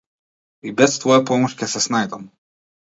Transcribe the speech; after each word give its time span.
И 0.69 0.73
без 0.81 0.97
твоја 1.03 1.21
помош 1.29 1.57
ќе 1.61 1.71
се 1.77 1.87
снајдам. 1.89 2.29